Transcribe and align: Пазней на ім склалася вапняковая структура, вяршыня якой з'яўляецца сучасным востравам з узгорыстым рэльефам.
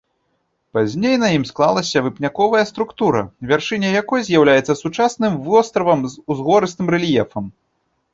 Пазней 0.75 1.17
на 1.23 1.27
ім 1.37 1.43
склалася 1.49 2.01
вапняковая 2.05 2.61
структура, 2.69 3.21
вяршыня 3.51 3.89
якой 4.01 4.19
з'яўляецца 4.29 4.73
сучасным 4.81 5.37
востравам 5.51 5.99
з 6.13 6.25
узгорыстым 6.37 6.87
рэльефам. 6.97 7.45